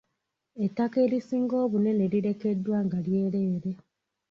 [0.65, 3.71] Ettaka erisinga obunene lirekeddwa nga lyereere.